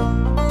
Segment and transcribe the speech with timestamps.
[0.00, 0.49] you